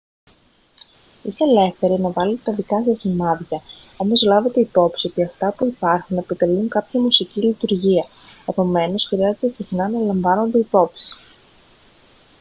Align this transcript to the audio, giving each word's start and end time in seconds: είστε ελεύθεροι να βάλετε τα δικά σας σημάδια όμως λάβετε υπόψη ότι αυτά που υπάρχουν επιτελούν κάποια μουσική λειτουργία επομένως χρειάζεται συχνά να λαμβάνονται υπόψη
είστε 1.23 1.43
ελεύθεροι 1.45 2.01
να 2.01 2.09
βάλετε 2.09 2.41
τα 2.43 2.51
δικά 2.53 2.83
σας 2.83 2.99
σημάδια 2.99 3.61
όμως 3.97 4.21
λάβετε 4.21 4.59
υπόψη 4.59 5.07
ότι 5.07 5.23
αυτά 5.23 5.51
που 5.53 5.65
υπάρχουν 5.65 6.17
επιτελούν 6.17 6.69
κάποια 6.69 6.99
μουσική 7.01 7.41
λειτουργία 7.41 8.07
επομένως 8.45 9.05
χρειάζεται 9.05 9.49
συχνά 9.49 9.89
να 9.89 9.99
λαμβάνονται 9.99 10.57
υπόψη 10.59 11.13